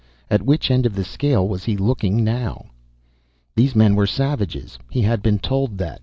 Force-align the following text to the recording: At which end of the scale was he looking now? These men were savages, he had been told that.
At 0.31 0.41
which 0.41 0.71
end 0.71 0.87
of 0.87 0.95
the 0.95 1.03
scale 1.03 1.47
was 1.47 1.65
he 1.65 1.77
looking 1.77 2.23
now? 2.23 2.71
These 3.55 3.75
men 3.75 3.95
were 3.95 4.07
savages, 4.07 4.79
he 4.89 5.03
had 5.03 5.21
been 5.21 5.37
told 5.37 5.77
that. 5.77 5.99